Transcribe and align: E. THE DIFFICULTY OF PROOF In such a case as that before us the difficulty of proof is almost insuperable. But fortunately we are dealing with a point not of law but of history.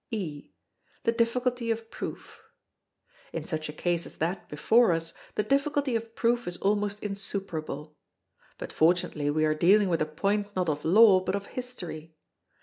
E. 0.09 0.49
THE 1.03 1.11
DIFFICULTY 1.11 1.69
OF 1.69 1.91
PROOF 1.91 2.41
In 3.33 3.43
such 3.45 3.69
a 3.69 3.71
case 3.71 4.07
as 4.07 4.17
that 4.17 4.49
before 4.49 4.93
us 4.93 5.13
the 5.35 5.43
difficulty 5.43 5.95
of 5.95 6.15
proof 6.15 6.47
is 6.47 6.57
almost 6.57 6.99
insuperable. 7.01 7.95
But 8.57 8.73
fortunately 8.73 9.29
we 9.29 9.45
are 9.45 9.53
dealing 9.53 9.89
with 9.89 10.01
a 10.01 10.07
point 10.07 10.55
not 10.55 10.69
of 10.69 10.83
law 10.83 11.19
but 11.19 11.35
of 11.35 11.45
history. 11.53 12.15